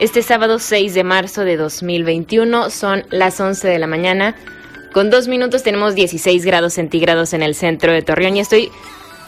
[0.00, 4.36] Este sábado 6 de marzo de 2021 son las 11 de la mañana.
[4.92, 8.70] Con dos minutos tenemos 16 grados centígrados en el centro de Torreón y estoy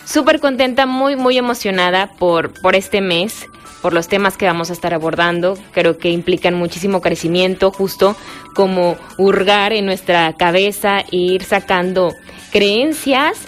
[0.04, 3.46] súper contenta, muy, muy emocionada por, por este mes,
[3.82, 5.58] por los temas que vamos a estar abordando.
[5.72, 8.14] Creo que implican muchísimo crecimiento, justo
[8.54, 12.14] como hurgar en nuestra cabeza e ir sacando
[12.52, 13.38] creencias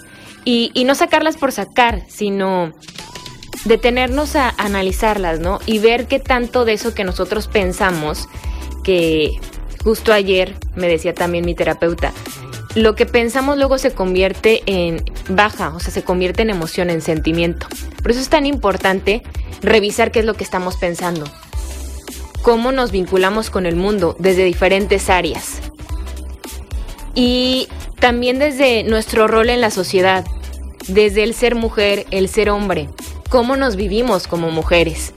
[0.44, 2.72] y, y no sacarlas por sacar, sino
[3.64, 5.60] detenernos a analizarlas, ¿no?
[5.66, 8.28] Y ver qué tanto de eso que nosotros pensamos,
[8.82, 9.38] que
[9.84, 12.12] justo ayer me decía también mi terapeuta,
[12.74, 17.02] lo que pensamos luego se convierte en baja, o sea, se convierte en emoción, en
[17.02, 17.66] sentimiento.
[18.02, 19.22] Por eso es tan importante
[19.60, 21.24] revisar qué es lo que estamos pensando,
[22.42, 25.60] cómo nos vinculamos con el mundo desde diferentes áreas
[27.14, 27.68] y
[28.00, 30.24] también desde nuestro rol en la sociedad,
[30.88, 32.88] desde el ser mujer, el ser hombre,
[33.32, 35.14] cómo nos vivimos como mujeres.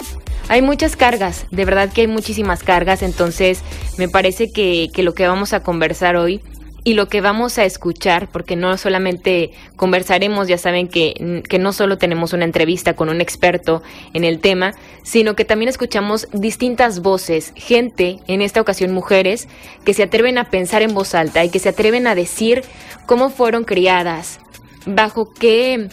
[0.48, 3.62] Hay muchas cargas, de verdad que hay muchísimas cargas, entonces
[3.98, 6.40] me parece que, lo que vamos a conversar hoy
[6.86, 11.74] y lo que vamos a escuchar, porque no solamente conversaremos, ya saben que, que no
[11.74, 17.02] solo tenemos una entrevista con un experto en el tema, sino que también escuchamos distintas
[17.02, 19.50] voces, gente, en esta ocasión mujeres,
[19.84, 22.64] que se atreven a pensar en voz alta y que se atreven a decir
[23.08, 24.40] cómo fueron criadas,
[24.86, 25.90] bajo qué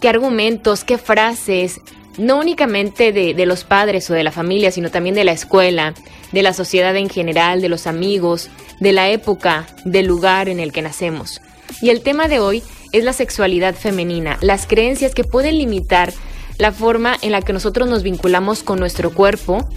[0.00, 1.80] qué argumentos, qué frases,
[2.18, 5.94] no únicamente de, de, los padres o de la familia, sino también de la escuela,
[6.32, 8.48] de la sociedad en general, de los amigos,
[8.80, 11.40] de la época, del lugar en el que nacemos.
[11.80, 16.12] Y el tema de hoy es la sexualidad femenina, las creencias que pueden limitar
[16.58, 19.68] la forma en la que nosotros nos vinculamos con nuestro cuerpo,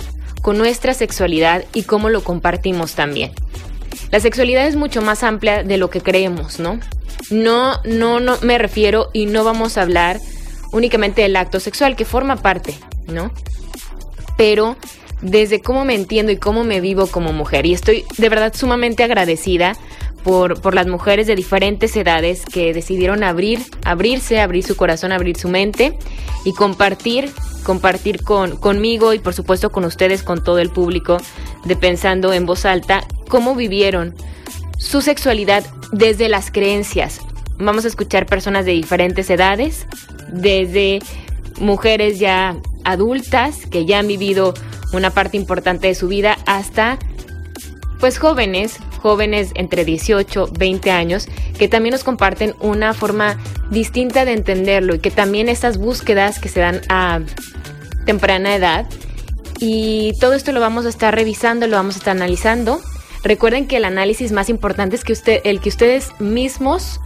[0.41, 3.31] con nuestra sexualidad y cómo lo compartimos también.
[4.12, 6.80] La sexualidad es mucho más amplia de lo que creemos, ¿no?
[7.30, 10.19] No, no, no me refiero y no vamos a hablar
[10.72, 12.74] únicamente del acto sexual, que forma parte,
[13.07, 13.31] ¿no?
[14.38, 14.78] Pero
[15.22, 17.66] desde cómo me entiendo y cómo me vivo como mujer.
[17.66, 19.75] Y estoy de verdad sumamente agradecida
[20.24, 25.38] por, por las mujeres de diferentes edades que decidieron abrir, abrirse, abrir su corazón, abrir
[25.38, 25.97] su mente
[26.46, 27.31] y compartir,
[27.63, 31.18] compartir con, conmigo y por supuesto con ustedes, con todo el público
[31.66, 34.16] de Pensando en Voz Alta, cómo vivieron
[34.79, 37.19] su sexualidad desde las creencias.
[37.59, 39.85] Vamos a escuchar personas de diferentes edades,
[40.31, 41.00] desde
[41.59, 44.53] mujeres ya adultas que ya han vivido
[44.94, 46.97] una parte importante de su vida hasta
[48.00, 53.38] pues jóvenes, jóvenes entre 18, 20 años, que también nos comparten una forma
[53.69, 57.19] distinta de entenderlo y que también estas búsquedas que se dan a
[58.06, 58.85] temprana edad
[59.59, 62.79] y todo esto lo vamos a estar revisando, lo vamos a estar analizando
[63.24, 67.00] Recuerden que el análisis más importante es que usted, el que ustedes mismos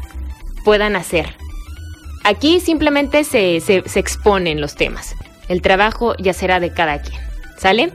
[0.63, 1.35] puedan hacer.
[2.23, 5.15] Aquí simplemente se, se, se exponen los temas.
[5.49, 7.19] El trabajo ya será de cada quien.
[7.57, 7.91] ¿Sale?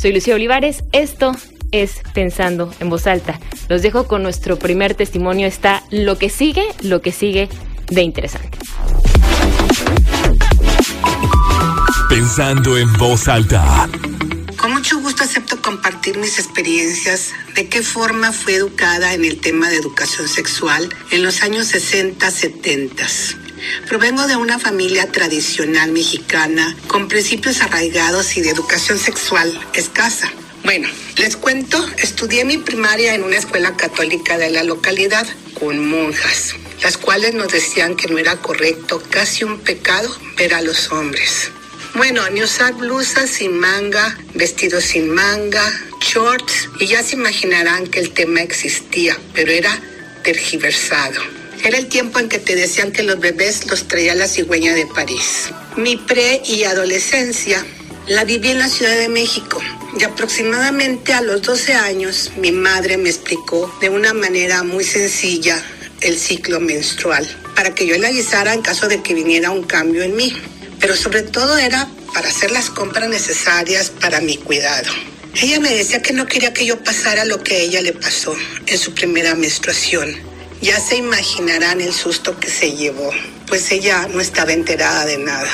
[0.00, 0.82] Soy Lucía Olivares.
[0.92, 1.32] Esto
[1.72, 3.38] es Pensando en Voz Alta.
[3.68, 5.46] Los dejo con nuestro primer testimonio.
[5.46, 7.48] Está lo que sigue, lo que sigue
[7.90, 8.58] de interesante.
[12.08, 13.88] Pensando en Voz Alta.
[14.90, 19.76] Mucho gusto acepto compartir mis experiencias de qué forma fui educada en el tema de
[19.76, 23.06] educación sexual en los años 60, 70.
[23.86, 30.28] Provengo de una familia tradicional mexicana con principios arraigados y de educación sexual escasa.
[30.64, 35.24] Bueno, les cuento, estudié mi primaria en una escuela católica de la localidad
[35.54, 40.62] con monjas, las cuales nos decían que no era correcto, casi un pecado, ver a
[40.62, 41.52] los hombres.
[42.00, 45.62] Bueno, ni usar blusas sin manga, vestidos sin manga,
[46.00, 49.78] shorts, y ya se imaginarán que el tema existía, pero era
[50.24, 51.20] tergiversado.
[51.62, 54.86] Era el tiempo en que te decían que los bebés los traía la cigüeña de
[54.86, 55.50] París.
[55.76, 57.66] Mi pre y adolescencia
[58.06, 59.60] la viví en la Ciudad de México
[59.98, 65.62] y aproximadamente a los 12 años mi madre me explicó de una manera muy sencilla
[66.00, 70.02] el ciclo menstrual para que yo le avisara en caso de que viniera un cambio
[70.02, 70.34] en mí
[70.80, 74.90] pero sobre todo era para hacer las compras necesarias para mi cuidado.
[75.40, 78.34] Ella me decía que no quería que yo pasara lo que ella le pasó
[78.66, 80.16] en su primera menstruación.
[80.60, 83.10] Ya se imaginarán el susto que se llevó,
[83.46, 85.50] pues ella no estaba enterada de nada.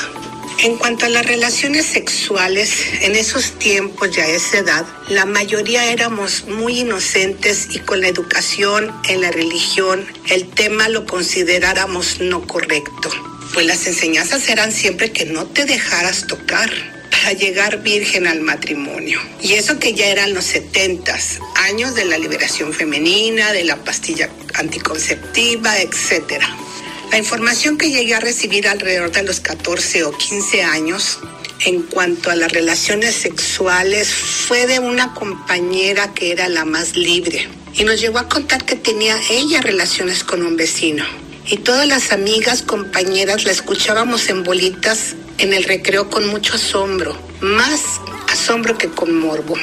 [0.62, 2.70] En cuanto a las relaciones sexuales,
[3.02, 8.08] en esos tiempos y a esa edad, la mayoría éramos muy inocentes y con la
[8.08, 13.35] educación en la religión, el tema lo consideráramos no correcto.
[13.52, 16.70] Pues las enseñanzas eran siempre que no te dejaras tocar
[17.10, 19.20] para llegar virgen al matrimonio.
[19.40, 24.28] Y eso que ya eran los setentas, años de la liberación femenina, de la pastilla
[24.54, 26.56] anticonceptiva, etcétera.
[27.10, 31.18] La información que llegué a recibir alrededor de los 14 o 15 años
[31.64, 37.48] en cuanto a las relaciones sexuales fue de una compañera que era la más libre
[37.74, 41.04] y nos llegó a contar que tenía ella relaciones con un vecino.
[41.48, 47.16] Y todas las amigas, compañeras la escuchábamos en bolitas en el recreo con mucho asombro,
[47.40, 47.82] más
[48.32, 49.54] asombro que con morbo.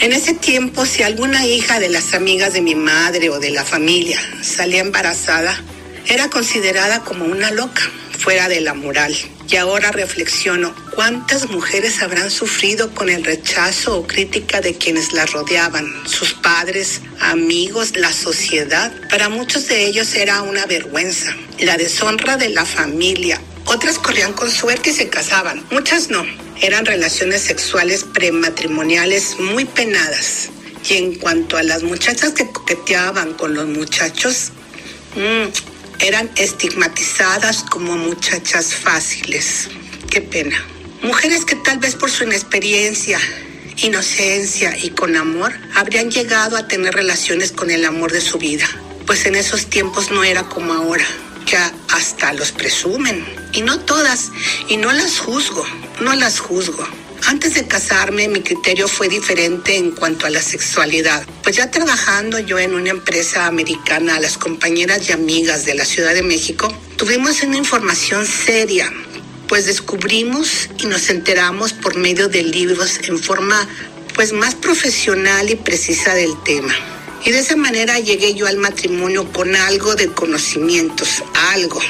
[0.00, 3.64] En ese tiempo, si alguna hija de las amigas de mi madre o de la
[3.64, 5.58] familia salía embarazada,
[6.06, 7.90] era considerada como una loca,
[8.20, 9.16] fuera de la moral.
[9.48, 15.32] Y ahora reflexiono, ¿cuántas mujeres habrán sufrido con el rechazo o crítica de quienes las
[15.32, 15.86] rodeaban?
[16.06, 18.92] Sus padres, amigos, la sociedad.
[19.08, 21.34] Para muchos de ellos era una vergüenza.
[21.58, 23.40] La deshonra de la familia.
[23.64, 25.64] Otras corrían con suerte y se casaban.
[25.70, 26.24] Muchas no.
[26.60, 30.50] Eran relaciones sexuales prematrimoniales muy penadas.
[30.88, 34.50] Y en cuanto a las muchachas que coqueteaban con los muchachos,
[35.16, 35.48] mmm,
[36.00, 39.68] eran estigmatizadas como muchachas fáciles.
[40.10, 40.56] Qué pena.
[41.02, 43.18] Mujeres que tal vez por su inexperiencia,
[43.78, 48.66] inocencia y con amor habrían llegado a tener relaciones con el amor de su vida.
[49.06, 51.04] Pues en esos tiempos no era como ahora,
[51.46, 51.56] que
[51.88, 53.24] hasta los presumen.
[53.52, 54.30] Y no todas,
[54.68, 55.64] y no las juzgo,
[56.00, 56.86] no las juzgo.
[57.30, 62.40] Antes de casarme mi criterio fue diferente en cuanto a la sexualidad, pues ya trabajando
[62.40, 67.40] yo en una empresa americana, las compañeras y amigas de la Ciudad de México, tuvimos
[67.44, 68.92] una información seria,
[69.46, 73.64] pues descubrimos y nos enteramos por medio de libros en forma
[74.16, 76.74] pues más profesional y precisa del tema.
[77.24, 81.22] Y de esa manera llegué yo al matrimonio con algo de conocimientos,
[81.52, 81.80] algo.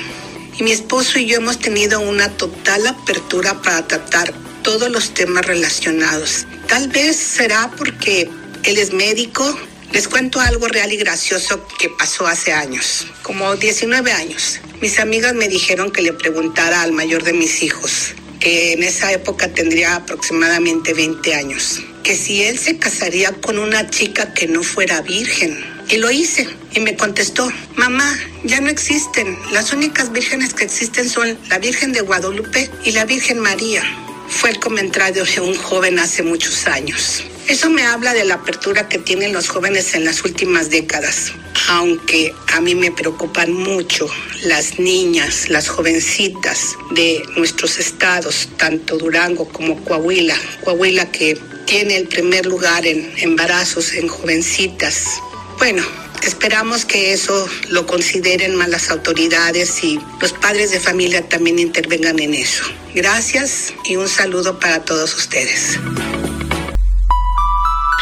[0.58, 5.46] Y mi esposo y yo hemos tenido una total apertura para tratar todos los temas
[5.46, 6.46] relacionados.
[6.68, 8.28] Tal vez será porque
[8.64, 9.58] él es médico.
[9.92, 14.60] Les cuento algo real y gracioso que pasó hace años, como 19 años.
[14.80, 19.12] Mis amigas me dijeron que le preguntara al mayor de mis hijos, que en esa
[19.12, 24.62] época tendría aproximadamente 20 años, que si él se casaría con una chica que no
[24.62, 25.58] fuera virgen.
[25.88, 26.46] Y lo hice.
[26.72, 29.36] Y me contestó, mamá, ya no existen.
[29.50, 33.82] Las únicas vírgenes que existen son la Virgen de Guadalupe y la Virgen María
[34.30, 37.24] fue el comentario de un joven hace muchos años.
[37.48, 41.32] Eso me habla de la apertura que tienen los jóvenes en las últimas décadas,
[41.68, 44.08] aunque a mí me preocupan mucho
[44.44, 50.36] las niñas, las jovencitas de nuestros estados, tanto Durango como Coahuila.
[50.64, 51.36] Coahuila que
[51.66, 55.20] tiene el primer lugar en embarazos en jovencitas.
[55.58, 55.82] Bueno,
[56.22, 62.18] Esperamos que eso lo consideren más las autoridades y los padres de familia también intervengan
[62.18, 62.64] en eso.
[62.94, 65.78] Gracias y un saludo para todos ustedes.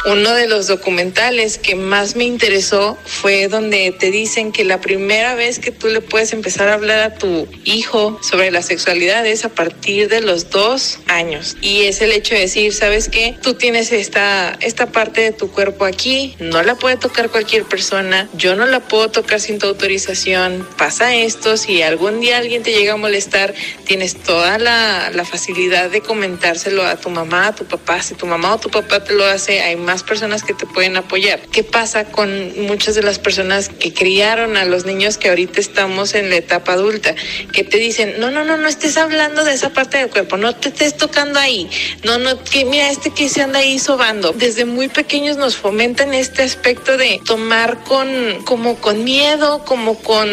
[0.05, 5.35] Uno de los documentales que más me interesó fue donde te dicen que la primera
[5.35, 9.45] vez que tú le puedes empezar a hablar a tu hijo sobre la sexualidad es
[9.45, 11.57] a partir de los dos años.
[11.61, 13.37] Y es el hecho de decir, ¿sabes qué?
[13.43, 18.29] Tú tienes esta, esta parte de tu cuerpo aquí, no la puede tocar cualquier persona,
[18.35, 22.73] yo no la puedo tocar sin tu autorización, pasa esto, si algún día alguien te
[22.73, 23.53] llega a molestar,
[23.85, 28.27] tienes toda la, la facilidad de comentárselo a tu mamá, a tu papá, si tu
[28.27, 31.41] mamá o tu papá te lo hace, hay más personas que te pueden apoyar.
[31.51, 32.29] ¿Qué pasa con
[32.67, 36.75] muchas de las personas que criaron a los niños que ahorita estamos en la etapa
[36.75, 37.15] adulta?
[37.55, 40.55] Que te dicen, no, no, no, no estés hablando de esa parte del cuerpo, no
[40.55, 41.71] te estés tocando ahí,
[42.05, 44.35] no, no, que mira este que se anda ahí sobando.
[44.35, 48.09] Desde muy pequeños nos fomentan este aspecto de tomar con,
[48.45, 50.29] como con miedo, como con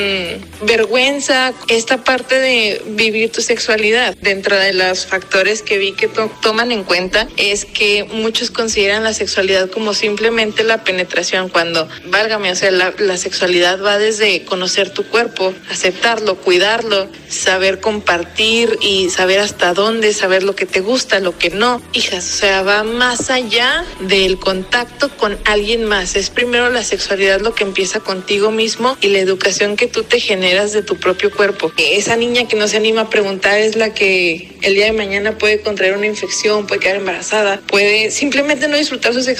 [0.63, 4.17] vergüenza, esta parte de vivir tu sexualidad.
[4.19, 6.09] Dentro de los factores que vi que
[6.41, 12.51] toman en cuenta es que muchos consideran la sexualidad como simplemente la penetración, cuando, válgame,
[12.51, 19.09] o sea, la, la sexualidad va desde conocer tu cuerpo, aceptarlo, cuidarlo, saber compartir y
[19.09, 21.81] saber hasta dónde, saber lo que te gusta, lo que no.
[21.93, 26.15] Hijas, o sea, va más allá del contacto con alguien más.
[26.15, 30.19] Es primero la sexualidad lo que empieza contigo mismo y la educación que tú te
[30.19, 31.71] generas de tu propio cuerpo.
[31.77, 35.37] Esa niña que no se anima a preguntar es la que el día de mañana
[35.37, 39.34] puede contraer una infección, puede quedar embarazada, puede simplemente no disfrutar su sexualidad.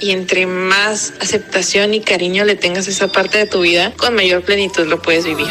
[0.00, 4.14] Y entre más aceptación y cariño le tengas a esa parte de tu vida, con
[4.14, 5.46] mayor plenitud lo puedes vivir.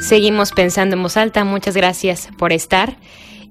[0.00, 1.44] Seguimos pensando en voz alta.
[1.44, 2.96] Muchas gracias por estar.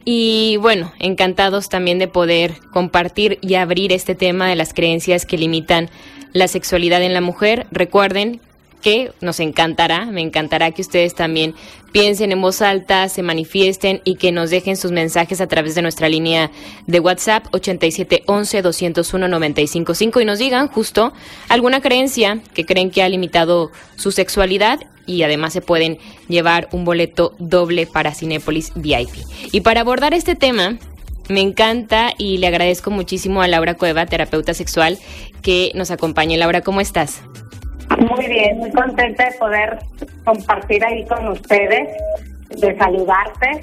[0.03, 5.37] Y bueno, encantados también de poder compartir y abrir este tema de las creencias que
[5.37, 5.89] limitan
[6.33, 7.67] la sexualidad en la mujer.
[7.71, 8.41] Recuerden
[8.81, 11.55] que nos encantará, me encantará que ustedes también
[11.91, 15.81] piensen en voz alta, se manifiesten y que nos dejen sus mensajes a través de
[15.81, 16.51] nuestra línea
[16.87, 21.13] de WhatsApp 8711 201 955 y nos digan justo
[21.49, 26.85] alguna creencia que creen que ha limitado su sexualidad y además se pueden llevar un
[26.85, 29.09] boleto doble para Cinépolis VIP.
[29.51, 30.77] Y para abordar este tema,
[31.29, 34.99] me encanta y le agradezco muchísimo a Laura Cueva, terapeuta sexual,
[35.41, 36.37] que nos acompañe.
[36.37, 37.21] Laura, ¿cómo estás?
[37.99, 39.79] Muy bien, muy contenta de poder
[40.23, 41.89] compartir ahí con ustedes,
[42.49, 43.59] de saludarte,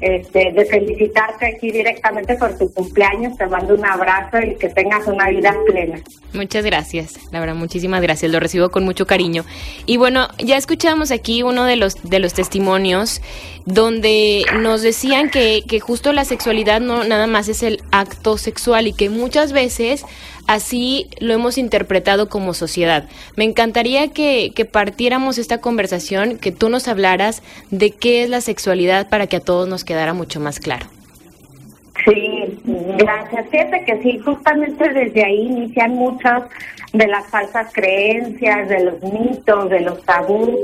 [0.00, 3.36] este, de felicitarte aquí directamente por tu cumpleaños.
[3.36, 6.00] Te mando un abrazo y que tengas una vida plena.
[6.34, 8.30] Muchas gracias, Laura, muchísimas gracias.
[8.30, 9.44] Lo recibo con mucho cariño.
[9.86, 13.22] Y bueno, ya escuchamos aquí uno de los de los testimonios
[13.64, 18.86] donde nos decían que, que justo la sexualidad no nada más es el acto sexual
[18.86, 20.04] y que muchas veces
[20.48, 23.08] así lo hemos interpretado como sociedad.
[23.36, 29.08] Me encantaría que, partiéramos esta conversación, que tú nos hablaras de qué es la sexualidad
[29.08, 30.86] para que a todos nos quedara mucho más claro.
[32.04, 32.57] Sí,
[32.96, 33.48] gracias.
[33.50, 36.44] Fíjate que sí, justamente desde ahí inician muchas
[36.92, 40.56] de las falsas creencias, de los mitos, de los tabús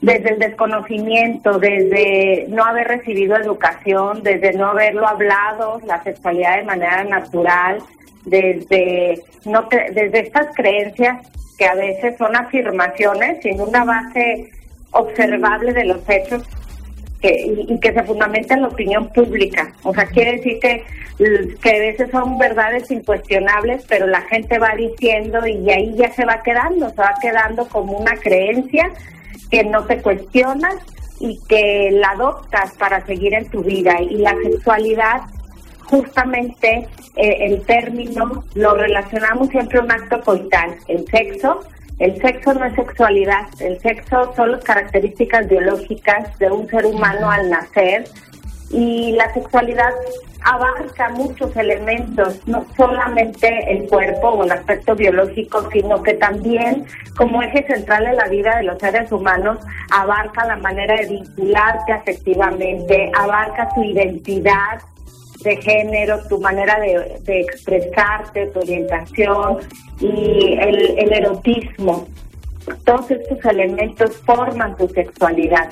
[0.00, 6.62] desde el desconocimiento, desde no haber recibido educación, desde no haberlo hablado, la sexualidad de
[6.64, 7.82] manera natural,
[8.24, 11.26] desde, no desde estas creencias
[11.58, 14.50] que a veces son afirmaciones sin una base
[14.92, 16.42] observable de los hechos
[17.20, 19.72] que, y, que se fundamenta en la opinión pública.
[19.82, 20.84] O sea, quiere decir que,
[21.62, 26.24] que a veces son verdades incuestionables, pero la gente va diciendo y ahí ya se
[26.24, 28.90] va quedando, se va quedando como una creencia
[29.50, 30.76] que no te cuestionas
[31.20, 34.00] y que la adoptas para seguir en tu vida.
[34.00, 35.22] Y la sexualidad,
[35.84, 41.60] justamente eh, el término lo relacionamos siempre a un acto coital, el sexo.
[42.00, 47.30] El sexo no es sexualidad, el sexo son las características biológicas de un ser humano
[47.30, 48.04] al nacer
[48.70, 49.92] y la sexualidad
[50.42, 56.86] abarca muchos elementos, no solamente el cuerpo o el aspecto biológico, sino que también
[57.18, 59.58] como eje central de la vida de los seres humanos
[59.90, 64.80] abarca la manera de vincularte afectivamente, abarca tu identidad
[65.42, 69.58] de género, tu manera de, expresarte, tu orientación
[70.00, 72.06] y el, el erotismo.
[72.84, 75.70] Todos estos elementos forman tu sexualidad.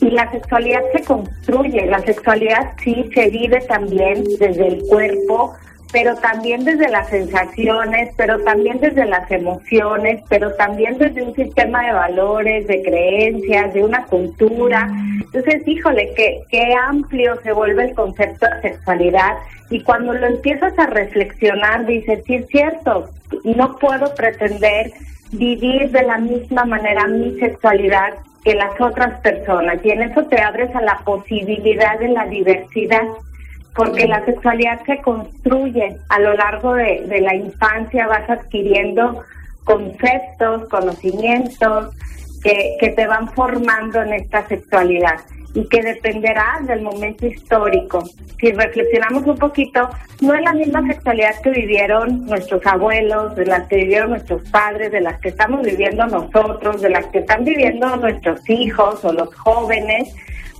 [0.00, 5.54] Y la sexualidad se construye, la sexualidad sí se vive también desde el cuerpo,
[5.94, 11.86] pero también desde las sensaciones, pero también desde las emociones, pero también desde un sistema
[11.86, 14.90] de valores, de creencias, de una cultura.
[15.26, 19.36] Entonces, híjole, qué, qué amplio se vuelve el concepto de sexualidad.
[19.70, 23.08] Y cuando lo empiezas a reflexionar, dices, sí es cierto,
[23.44, 24.90] no puedo pretender
[25.30, 30.42] vivir de la misma manera mi sexualidad que las otras personas y en eso te
[30.42, 33.04] abres a la posibilidad de la diversidad
[33.74, 39.22] porque la sexualidad se construye a lo largo de, de la infancia, vas adquiriendo
[39.64, 41.94] conceptos, conocimientos
[42.42, 45.20] que, que te van formando en esta sexualidad
[45.54, 48.04] y que dependerá del momento histórico.
[48.40, 49.88] Si reflexionamos un poquito,
[50.20, 54.90] no es la misma sexualidad que vivieron nuestros abuelos, de las que vivieron nuestros padres,
[54.90, 59.32] de las que estamos viviendo nosotros, de las que están viviendo nuestros hijos o los
[59.36, 60.14] jóvenes,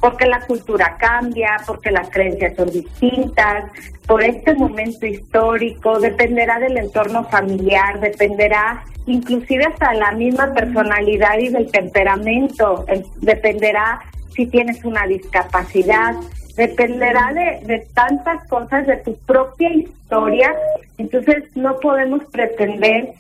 [0.05, 3.65] porque la cultura cambia, porque las creencias son distintas,
[4.07, 11.49] por este momento histórico, dependerá del entorno familiar, dependerá inclusive hasta la misma personalidad y
[11.49, 14.03] del temperamento, eh, dependerá
[14.37, 16.15] si tienes una discapacidad,
[16.55, 20.55] dependerá de, tantas cosas de tu propia historia,
[20.99, 23.15] entonces no podemos pretender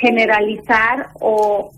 [0.00, 1.70] generalizar o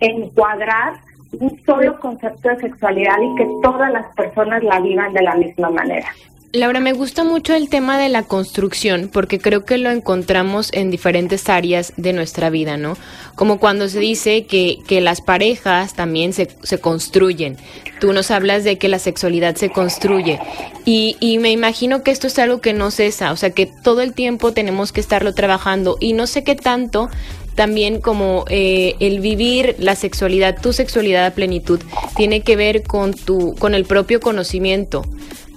[0.00, 0.94] encuadrar
[1.32, 5.70] un solo concepto de sexualidad y que todas las personas la vivan de la misma
[5.70, 6.08] manera.
[6.52, 10.90] Laura, me gusta mucho el tema de la construcción porque creo que lo encontramos en
[10.90, 12.96] diferentes áreas de nuestra vida, ¿no?
[13.34, 17.56] Como cuando se dice que, que las parejas también se, se construyen.
[18.00, 20.40] Tú nos hablas de que la sexualidad se construye
[20.86, 24.00] y, y me imagino que esto es algo que no cesa, o sea que todo
[24.00, 27.10] el tiempo tenemos que estarlo trabajando y no sé qué tanto
[27.56, 31.80] también como eh, el vivir la sexualidad, tu sexualidad a plenitud,
[32.16, 35.04] tiene que ver con tu, con el propio conocimiento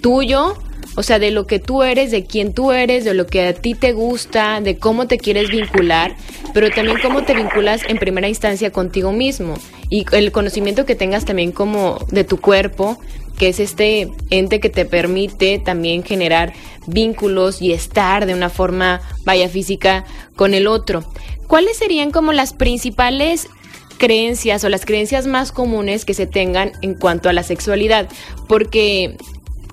[0.01, 0.55] tuyo
[0.95, 3.53] o sea, de lo que tú eres, de quién tú eres, de lo que a
[3.53, 6.15] ti te gusta, de cómo te quieres vincular,
[6.53, 9.53] pero también cómo te vinculas en primera instancia contigo mismo
[9.89, 12.99] y el conocimiento que tengas también como de tu cuerpo,
[13.37, 16.51] que es este ente que te permite también generar
[16.85, 20.03] vínculos y estar de una forma, vaya física,
[20.35, 21.05] con el otro.
[21.49, 23.47] ¿Cuáles serían como las principales
[23.97, 28.07] creencias o las creencias más comunes que se tengan en cuanto a la sexualidad?
[28.47, 29.17] Porque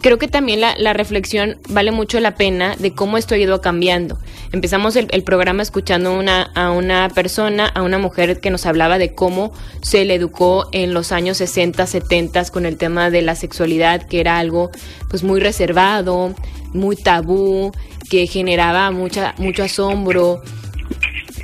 [0.00, 4.18] creo que también la, reflexión vale mucho la pena de cómo esto ha ido cambiando.
[4.52, 9.14] Empezamos el, programa escuchando una, a una persona, a una mujer que nos hablaba de
[9.14, 9.52] cómo
[9.82, 14.20] se le educó en los años 60, 70 con el tema de la sexualidad, que
[14.20, 14.70] era algo
[15.10, 16.34] pues muy reservado,
[16.72, 17.70] muy tabú,
[18.08, 20.40] que generaba mucha, mucho asombro,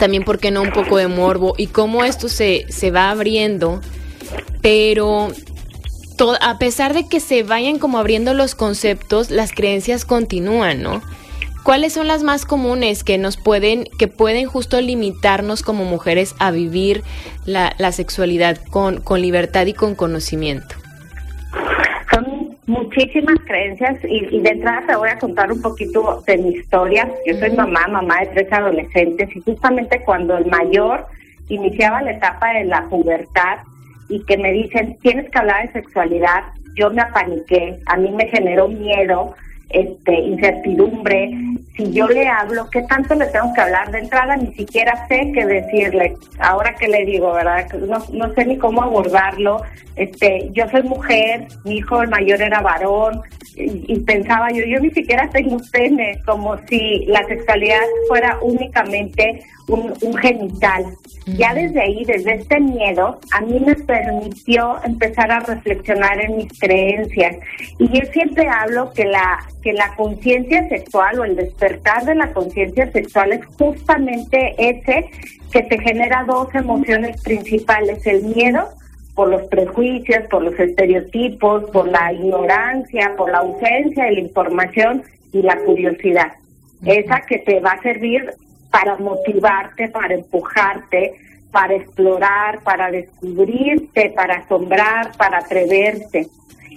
[0.02, 0.62] también, ¿por qué no?
[0.62, 3.80] Un poco de morbo y cómo esto se, se va abriendo,
[4.60, 5.28] pero
[6.40, 11.02] a pesar de que se vayan como abriendo los conceptos, las creencias continúan, ¿no?
[11.62, 16.50] ¿Cuáles son las más comunes que nos pueden, que pueden justo limitarnos como mujeres a
[16.50, 17.04] vivir
[17.44, 20.81] la, sexualidad con, con libertad y con conocimiento?
[22.66, 27.10] Muchísimas creencias y, de entrada te voy a contar un poquito de mi historia.
[27.26, 31.06] Yo soy mamá, mamá de tres adolescentes y justamente cuando el mayor
[31.48, 33.58] iniciaba la etapa de la pubertad,
[34.12, 38.28] y que me dicen, tienes que hablar de sexualidad, yo me apaniqué, a mí me
[38.28, 39.34] generó miedo,
[39.70, 41.30] este, incertidumbre.
[41.76, 43.90] Si yo le hablo, ¿qué tanto le tengo que hablar?
[43.90, 46.14] De entrada ni siquiera sé qué decirle.
[46.38, 47.66] Ahora que le digo, ¿verdad?
[47.72, 49.62] No, no sé ni cómo abordarlo.
[49.96, 53.22] Este, yo soy mujer, mi hijo el mayor era varón,
[53.54, 60.16] y, pensaba yo, yo ni siquiera tengo pene, como si la sexualidad fuera únicamente un,
[60.16, 60.86] genital.
[61.26, 66.58] Ya desde ahí, desde este miedo, a mí me permitió empezar a reflexionar en mis
[66.58, 67.36] creencias.
[67.78, 72.32] Y yo siempre hablo que la, que la conciencia sexual o el despertar de la
[72.32, 75.08] conciencia sexual es justamente ese
[75.52, 78.68] que te genera dos emociones principales, el miedo
[79.14, 85.02] por los prejuicios, por los estereotipos, por la ignorancia, por la ausencia de la información
[85.32, 86.32] y la curiosidad.
[86.84, 88.32] Esa que te va a servir
[88.70, 91.14] para motivarte, para empujarte,
[91.52, 96.26] para explorar, para descubrirte, para asombrar, para atreverte.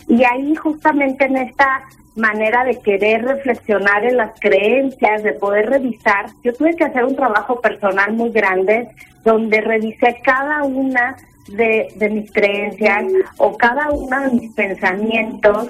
[0.07, 6.27] Y ahí justamente en esta manera de querer reflexionar en las creencias, de poder revisar,
[6.43, 8.89] yo tuve que hacer un trabajo personal muy grande
[9.23, 11.17] donde revisé cada una
[11.49, 13.05] de, de mis creencias
[13.37, 15.69] o cada uno de mis pensamientos,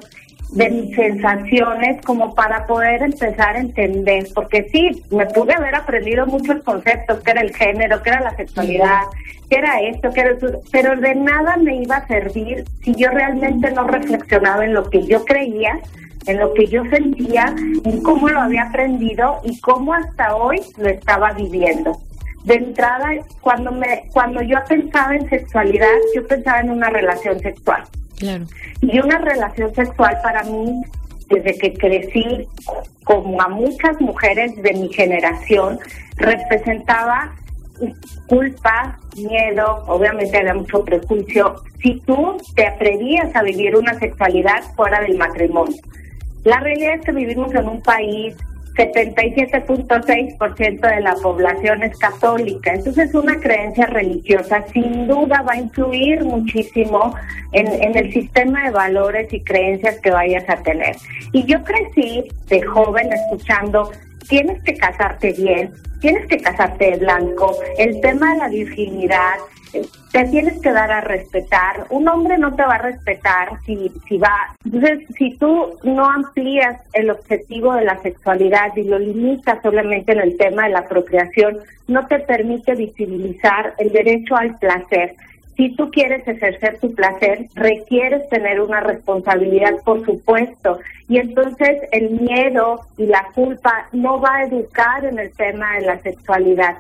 [0.51, 6.25] de mis sensaciones, como para poder empezar a entender, porque sí, me pude haber aprendido
[6.27, 9.01] muchos conceptos, que era el género, que era la sexualidad,
[9.49, 13.09] que era esto, que era eso, pero de nada me iba a servir si yo
[13.09, 15.79] realmente no reflexionaba en lo que yo creía,
[16.27, 20.89] en lo que yo sentía, en cómo lo había aprendido y cómo hasta hoy lo
[20.89, 21.99] estaba viviendo
[22.45, 23.09] de entrada,
[23.41, 27.83] cuando me, cuando yo pensaba en sexualidad, yo pensaba en una relación sexual.
[28.17, 28.45] Claro.
[28.81, 30.81] Y una relación sexual para mí,
[31.27, 32.47] desde que crecí,
[33.03, 35.79] como a muchas mujeres de mi generación,
[36.17, 37.35] representaba
[38.27, 45.01] culpa, miedo, obviamente había mucho prejuicio, si tú te atrevías a vivir una sexualidad fuera
[45.01, 45.75] del matrimonio.
[46.45, 48.35] La realidad es que vivimos en un país
[48.75, 52.73] 77.6% de la población es católica.
[52.73, 57.15] Entonces una creencia religiosa sin duda va a influir muchísimo
[57.53, 60.95] en, el sistema de valores y creencias que vayas a tener.
[61.31, 63.91] Y yo crecí de joven escuchando,
[64.27, 69.35] tienes que casarte bien, tienes que casarte de blanco, el tema de la virginidad,
[70.11, 71.87] te tienes que dar a respetar.
[71.89, 74.55] Un hombre no te va a respetar si, si va.
[74.63, 80.19] Entonces, si tú no amplías el objetivo de la sexualidad y lo limitas solamente en
[80.19, 85.15] el tema de la procreación, no te permite visibilizar el derecho al placer.
[85.55, 90.79] Si tú quieres ejercer tu placer, requieres tener una responsabilidad, por supuesto.
[91.07, 95.85] Y entonces el miedo y la culpa no va a educar en el tema de
[95.85, 96.75] la sexualidad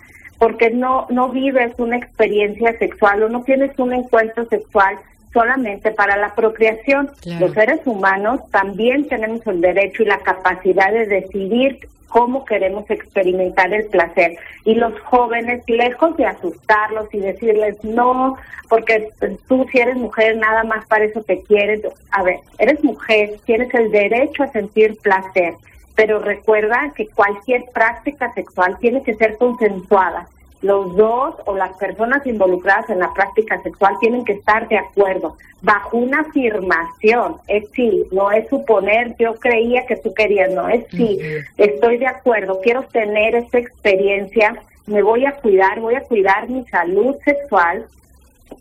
[0.45, 4.95] porque no, no vives una experiencia sexual o no tienes un encuentro sexual
[5.33, 7.09] solamente para la procreación.
[7.39, 11.79] Los seres humanos también tenemos el derecho y la capacidad de decidir
[12.09, 14.37] cómo queremos experimentar el placer.
[14.65, 18.37] Y los jóvenes, lejos de asustarlos y decirles, no,
[18.69, 19.09] porque
[19.47, 21.81] tú si eres mujer, nada más para eso te quieres.
[22.11, 25.55] A ver, eres mujer, tienes el derecho a sentir placer
[25.95, 30.27] pero recuerda que cualquier práctica sexual tiene que ser consensuada
[30.65, 35.37] los dos o las personas involucradas en la práctica sexual tienen que estar de acuerdo,
[35.61, 40.83] bajo una afirmación, es sí, no es suponer, yo creía que tú querías, no, es
[40.89, 41.19] sí,
[41.57, 44.55] estoy de acuerdo, quiero tener esta experiencia,
[44.87, 47.85] me voy a cuidar, voy a cuidar mi salud sexual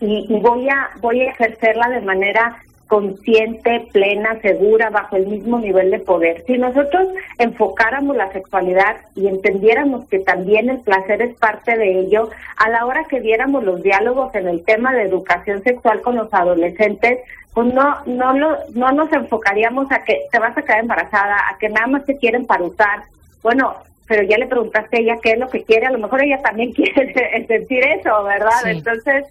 [0.00, 2.63] y, y voy a voy a ejercerla de manera
[2.94, 6.44] consciente, plena, segura, bajo el mismo nivel de poder.
[6.46, 12.30] Si nosotros enfocáramos la sexualidad y entendiéramos que también el placer es parte de ello,
[12.56, 16.32] a la hora que viéramos los diálogos en el tema de educación sexual con los
[16.32, 17.18] adolescentes,
[17.52, 21.58] pues no no lo, no nos enfocaríamos a que te vas a quedar embarazada, a
[21.58, 23.02] que nada más te quieren para usar.
[23.42, 23.74] Bueno,
[24.06, 26.40] pero ya le preguntaste a ella qué es lo que quiere, a lo mejor ella
[26.42, 28.66] también quiere sentir eso, ¿verdad?
[28.66, 29.24] Entonces,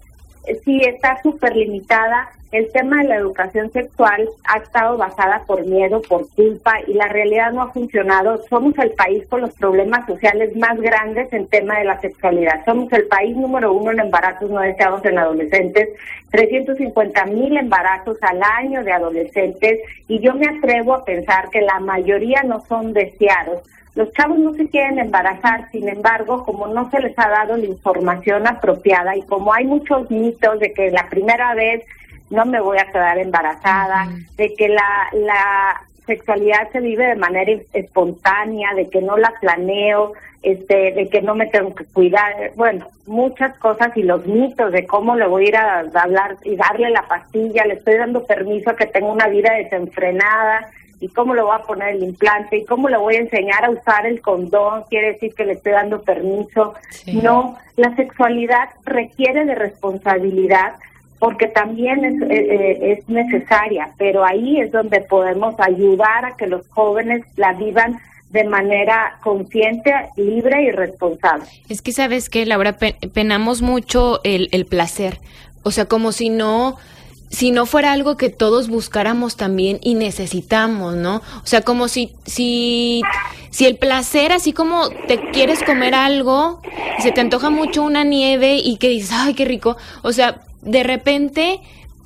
[0.64, 2.30] sí está súper limitada.
[2.52, 7.08] El tema de la educación sexual ha estado basada por miedo, por culpa y la
[7.08, 8.40] realidad no ha funcionado.
[8.48, 12.64] Somos el país con los problemas sociales más grandes en tema de la sexualidad.
[12.64, 15.88] Somos el país número uno en embarazos no deseados en adolescentes,
[16.30, 21.80] 350 mil embarazos al año de adolescentes y yo me atrevo a pensar que la
[21.80, 23.62] mayoría no son deseados
[23.94, 27.66] los chavos no se quieren embarazar, sin embargo, como no se les ha dado la
[27.66, 31.84] información apropiada y como hay muchos mitos de que la primera vez
[32.30, 37.52] no me voy a quedar embarazada, de que la, la sexualidad se vive de manera
[37.72, 42.88] espontánea, de que no la planeo, este, de que no me tengo que cuidar, bueno,
[43.06, 46.90] muchas cosas y los mitos de cómo le voy a ir a hablar y darle
[46.90, 50.68] la pastilla, le estoy dando permiso a que tenga una vida desenfrenada,
[51.04, 53.70] y cómo le voy a poner el implante y cómo le voy a enseñar a
[53.70, 56.72] usar el condón, quiere decir que le estoy dando permiso.
[57.12, 60.76] No, la sexualidad requiere de responsabilidad
[61.18, 66.46] porque también es, eh, eh, es necesaria, pero ahí es donde podemos ayudar a que
[66.46, 67.98] los jóvenes la vivan
[68.30, 71.44] de manera consciente, libre y responsable.
[71.68, 72.78] Es que sabes que, Laura,
[73.12, 75.20] penamos mucho el, el placer,
[75.64, 76.78] o sea, como si no
[77.34, 81.16] si no fuera algo que todos buscáramos también y necesitamos, ¿no?
[81.16, 83.02] O sea, como si, si,
[83.50, 86.60] si el placer, así como te quieres comer algo,
[87.02, 90.82] se te antoja mucho una nieve y que dices, ay, qué rico, o sea, de
[90.82, 91.60] repente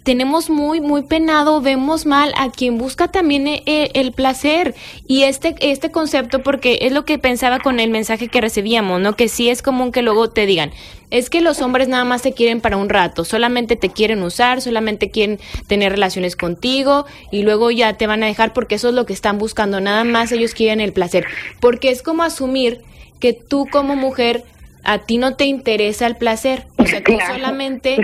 [0.08, 4.74] tenemos muy, muy penado, vemos mal a quien busca también eh, eh, el, placer.
[5.06, 9.16] Y este, este concepto, porque es lo que pensaba con el mensaje que recibíamos, ¿no?
[9.16, 10.70] Que sí es común que luego te digan,
[11.10, 14.62] es que los hombres nada más te quieren para un rato, solamente te quieren usar,
[14.62, 18.94] solamente quieren tener relaciones contigo y luego ya te van a dejar porque eso es
[18.94, 21.26] lo que están buscando, nada más ellos quieren el placer.
[21.60, 22.80] Porque es como asumir
[23.20, 24.44] que tú como mujer
[24.84, 26.66] a ti no te interesa el placer.
[26.78, 27.98] O sea, tú solamente,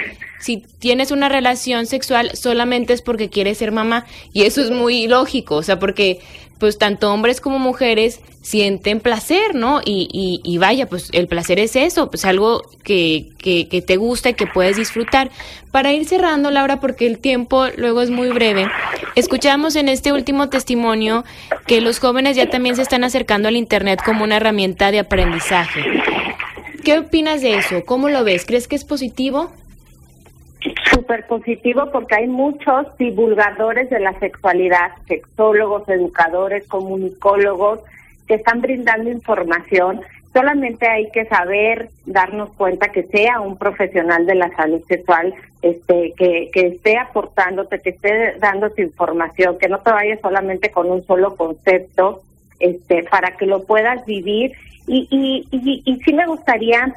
[0.45, 4.05] si tienes una relación sexual, solamente es porque quieres ser mamá.
[4.35, 6.21] Y eso es muy lógico, o sea, porque
[6.59, 9.81] pues tanto hombres como mujeres sienten placer, ¿no?
[9.83, 14.31] Y, y, vaya, pues el placer es eso, pues algo que, que, que, te gusta
[14.31, 15.31] y que puedes disfrutar.
[15.71, 18.69] Para ir cerrando, Laura, porque el tiempo luego es muy breve,
[19.15, 21.25] escuchamos en este último testimonio
[21.67, 25.81] que los jóvenes ya también se están acercando al Internet como una herramienta de aprendizaje.
[26.85, 27.83] ¿Qué opinas de eso?
[27.87, 28.45] ¿Cómo lo ves?
[28.45, 29.51] ¿Crees que es positivo?
[30.91, 37.81] Súper positivo porque hay muchos divulgadores de la sexualidad, sexólogos, educadores, comunicólogos,
[38.27, 40.01] que están brindando información.
[40.33, 46.13] Solamente hay que saber darnos cuenta que sea un profesional de la salud sexual este,
[46.17, 51.07] que, que esté aportándote, que esté dándote información, que no te vayas solamente con un
[51.07, 52.23] solo concepto,
[52.65, 54.53] este, para que lo puedas vivir.
[54.87, 56.95] Y, y, y, y, sí me gustaría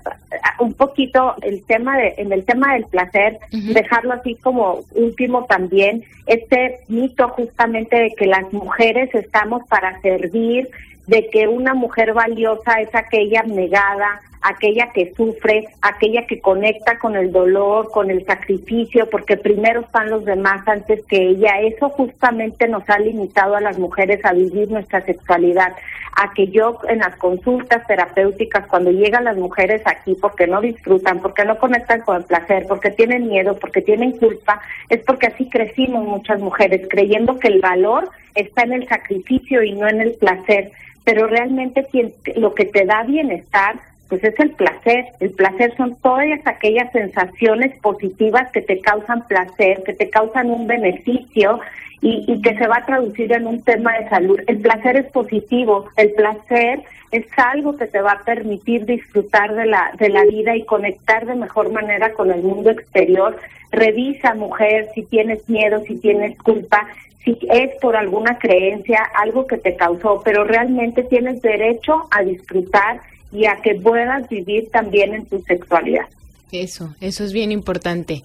[0.60, 6.04] un poquito el tema de, en el tema del placer, dejarlo así como último también,
[6.26, 10.70] este mito justamente de que las mujeres estamos para servir,
[11.08, 17.15] de que una mujer valiosa es aquella negada, aquella que sufre, aquella que conecta con
[17.15, 21.62] el dolor, con el sacrificio, porque primero están los demás antes que ella.
[21.62, 25.73] Eso justamente nos ha limitado a las mujeres a vivir nuestra sexualidad,
[26.15, 31.19] a que yo en las consultas terapéuticas, cuando llegan las mujeres aquí porque no disfrutan,
[31.19, 35.50] porque no conectan con el placer, porque tienen miedo, porque tienen culpa, es porque así
[35.50, 40.13] crecimos muchas mujeres, creyendo que el valor está en el sacrificio y no en el
[40.13, 40.71] placer
[41.08, 41.88] pero realmente
[42.36, 45.06] lo que te da bienestar pues es el placer.
[45.20, 50.67] El placer son todas aquellas sensaciones positivas que te causan placer, que te causan un
[50.67, 51.60] beneficio
[52.02, 54.39] y, que se va a traducir en un tema de salud.
[54.48, 59.65] El placer es positivo, el placer es algo que te va a permitir disfrutar de
[59.65, 63.38] la, de la vida y conectar de mejor manera con el mundo exterior.
[63.72, 66.88] Revisa, mujer, si tienes miedo, si tienes culpa,
[67.24, 73.02] si es por alguna creencia, algo que te causó, pero realmente tienes derecho a disfrutar
[73.32, 76.06] y a que puedas vivir también en tu sexualidad.
[76.52, 78.24] Eso, eso es bien importante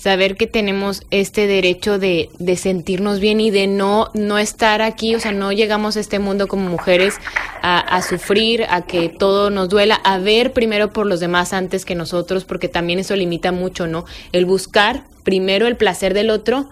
[0.00, 5.14] saber que tenemos este derecho de, de, sentirnos bien y de no, no estar aquí,
[5.14, 7.18] o sea, no llegamos a este mundo como mujeres
[7.60, 11.84] a, a, sufrir, a que todo nos duela, a ver primero por los demás antes
[11.84, 14.06] que nosotros, porque también eso limita mucho, ¿no?
[14.32, 16.70] El buscar primero el placer del otro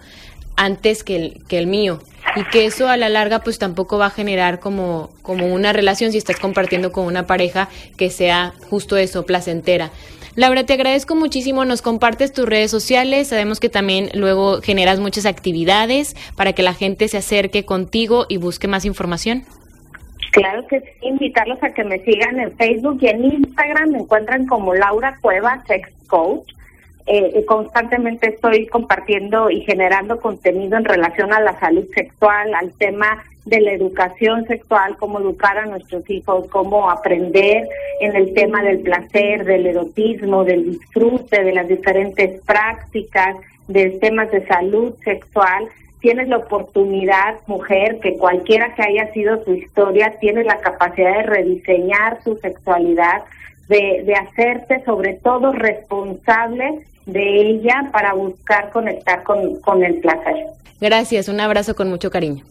[0.55, 1.99] antes que el, que el mío.
[2.35, 6.11] Y que eso a la larga pues tampoco va a generar como, como una relación
[6.11, 9.91] si estás compartiendo con una pareja que sea justo eso, placentera.
[10.35, 15.25] Laura, te agradezco muchísimo, nos compartes tus redes sociales, sabemos que también luego generas muchas
[15.25, 19.43] actividades para que la gente se acerque contigo y busque más información.
[20.31, 24.45] Claro que sí, invitarlos a que me sigan en Facebook y en Instagram, me encuentran
[24.45, 26.53] como Laura Cueva Sex Coach.
[27.11, 33.23] Eh, constantemente estoy compartiendo y generando contenido en relación a la salud sexual, al tema
[33.45, 37.67] de la educación sexual, cómo educar a nuestros hijos, cómo aprender
[37.99, 44.29] en el tema del placer, del erotismo, del disfrute, de las diferentes prácticas, de temas
[44.29, 45.67] de salud sexual.
[46.01, 51.23] Tienes la oportunidad, mujer, que cualquiera que haya sido tu historia, tienes la capacidad de
[51.23, 53.23] rediseñar tu sexualidad,
[53.69, 60.47] de, de hacerte sobre todo responsable de ella para buscar conectar con, con el placer.
[60.81, 62.43] Gracias, un abrazo con mucho cariño.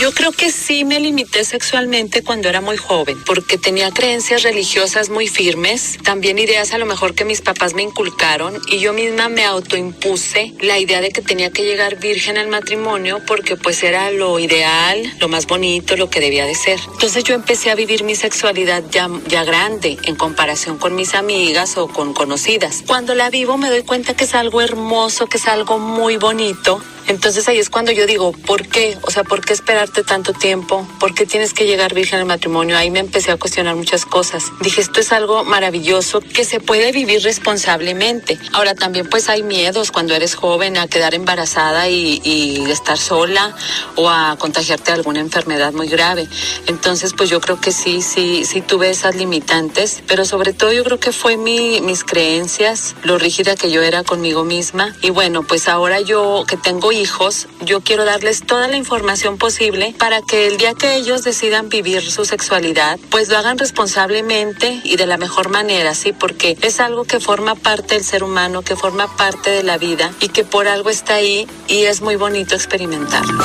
[0.00, 5.10] Yo creo que sí me limité sexualmente cuando era muy joven, porque tenía creencias religiosas
[5.10, 9.28] muy firmes, también ideas a lo mejor que mis papás me inculcaron y yo misma
[9.28, 14.12] me autoimpuse la idea de que tenía que llegar virgen al matrimonio porque pues era
[14.12, 16.78] lo ideal, lo más bonito, lo que debía de ser.
[16.92, 21.76] Entonces yo empecé a vivir mi sexualidad ya, ya grande en comparación con mis amigas
[21.76, 22.84] o con conocidas.
[22.86, 26.80] Cuando la vivo me doy cuenta que es algo hermoso, que es algo muy bonito
[27.08, 28.98] entonces ahí es cuando yo digo, ¿por qué?
[29.02, 30.86] O sea, ¿por qué esperarte tanto tiempo?
[31.00, 32.76] ¿Por qué tienes que llegar virgen al matrimonio?
[32.76, 34.44] Ahí me empecé a cuestionar muchas cosas.
[34.60, 38.38] Dije, esto es algo maravilloso que se puede vivir responsablemente.
[38.52, 43.56] Ahora también pues hay miedos cuando eres joven a quedar embarazada y, y estar sola
[43.96, 46.28] o a contagiarte de alguna enfermedad muy grave.
[46.66, 50.84] Entonces pues yo creo que sí, sí, sí tuve esas limitantes, pero sobre todo yo
[50.84, 54.94] creo que fue mi, mis creencias, lo rígida que yo era conmigo misma.
[55.00, 59.94] Y bueno, pues ahora yo que tengo hijos, yo quiero darles toda la información posible
[59.98, 64.96] para que el día que ellos decidan vivir su sexualidad, pues lo hagan responsablemente y
[64.96, 66.12] de la mejor manera, ¿sí?
[66.12, 70.12] Porque es algo que forma parte del ser humano, que forma parte de la vida
[70.20, 73.44] y que por algo está ahí y es muy bonito experimentarlo.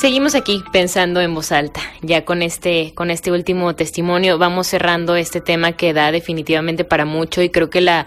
[0.00, 1.80] Seguimos aquí pensando en voz alta.
[2.02, 7.04] Ya con este, con este último testimonio vamos cerrando este tema que da definitivamente para
[7.04, 8.06] mucho y creo que la,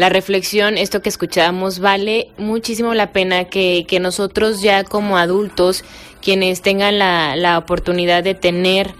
[0.00, 5.84] la reflexión, esto que escuchábamos, vale muchísimo la pena que, que nosotros ya como adultos,
[6.22, 8.94] quienes tengan la, la oportunidad de tener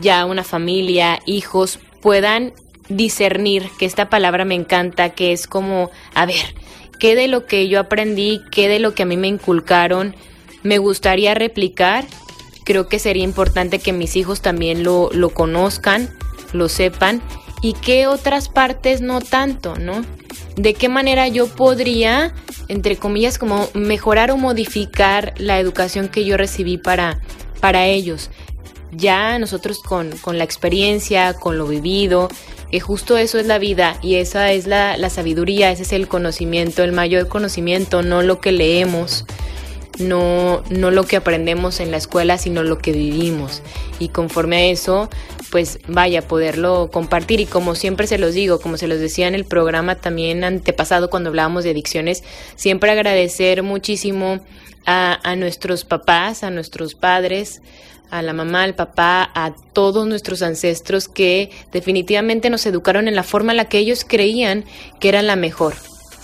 [0.00, 2.54] ya una familia, hijos, puedan
[2.88, 6.56] discernir, que esta palabra me encanta, que es como, a ver,
[6.98, 10.16] ¿qué de lo que yo aprendí, qué de lo que a mí me inculcaron,
[10.64, 12.04] me gustaría replicar?
[12.64, 16.12] Creo que sería importante que mis hijos también lo, lo conozcan,
[16.52, 17.22] lo sepan
[17.66, 20.04] y qué otras partes no tanto, ¿no?
[20.54, 22.32] De qué manera yo podría,
[22.68, 27.20] entre comillas, como mejorar o modificar la educación que yo recibí para,
[27.58, 28.30] para ellos.
[28.92, 32.28] Ya nosotros con, con la experiencia, con lo vivido,
[32.70, 36.06] que justo eso es la vida y esa es la, la sabiduría, ese es el
[36.06, 39.24] conocimiento, el mayor conocimiento, no lo que leemos,
[39.98, 43.60] no, no lo que aprendemos en la escuela, sino lo que vivimos.
[43.98, 45.10] Y conforme a eso,
[45.56, 47.40] pues vaya, poderlo compartir.
[47.40, 51.08] Y como siempre se los digo, como se los decía en el programa también antepasado
[51.08, 52.24] cuando hablábamos de adicciones,
[52.56, 54.40] siempre agradecer muchísimo
[54.84, 57.62] a, a nuestros papás, a nuestros padres,
[58.10, 63.22] a la mamá, al papá, a todos nuestros ancestros que definitivamente nos educaron en la
[63.22, 64.66] forma en la que ellos creían
[65.00, 65.72] que era la mejor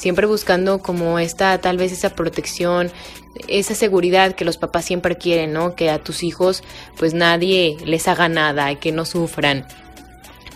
[0.02, 2.90] siempre buscando como esta, tal vez esa protección,
[3.48, 5.74] esa seguridad que los papás siempre quieren, ¿no?
[5.74, 6.62] Que a tus hijos
[6.96, 9.66] pues nadie les haga nada, que no sufran.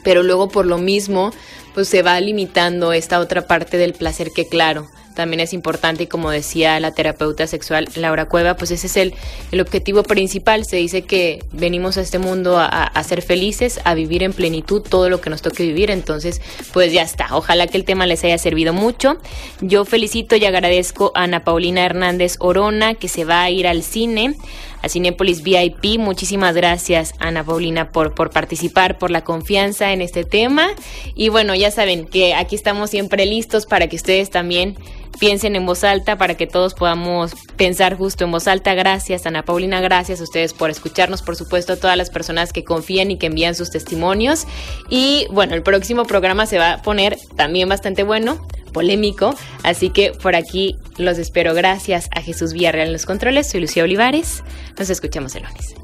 [0.02, 1.32] Pero luego por lo mismo
[1.74, 6.06] pues se va limitando esta otra parte del placer que claro, también es importante y
[6.06, 9.14] como decía la terapeuta sexual Laura Cueva, pues ese es el,
[9.50, 10.64] el objetivo principal.
[10.64, 14.82] Se dice que venimos a este mundo a, a, ser felices, a vivir en plenitud
[14.82, 15.90] todo lo que nos toque vivir.
[15.90, 16.40] Entonces,
[16.72, 17.34] pues ya está.
[17.34, 19.16] Ojalá que el tema les haya servido mucho.
[19.60, 23.82] Yo felicito y agradezco a Ana Paulina Hernández Orona que se va a ir al
[23.82, 24.36] cine
[24.82, 25.98] a Cinépolis VIP.
[25.98, 30.68] Muchísimas gracias, Ana Paulina, por, por participar, por la confianza en este tema.
[31.14, 34.76] Y bueno, ya saben que aquí estamos siempre listos para que ustedes también
[35.18, 38.74] piensen en voz alta para que todos podamos pensar justo en voz alta.
[38.74, 42.64] Gracias, Ana Paulina, gracias a ustedes por escucharnos, por supuesto, a todas las personas que
[42.64, 44.46] confían y que envían sus testimonios.
[44.88, 49.34] Y bueno, el próximo programa se va a poner también bastante bueno polémico.
[49.62, 51.54] Así que por aquí los espero.
[51.54, 53.48] Gracias a Jesús Villarreal en los controles.
[53.48, 54.44] Soy Lucía Olivares.
[54.78, 55.74] Nos escuchamos el lunes.